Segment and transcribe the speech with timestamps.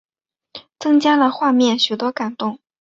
[0.79, 2.57] 增加了画面许多动感